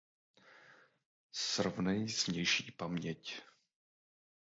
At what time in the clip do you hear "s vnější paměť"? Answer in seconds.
2.09-3.41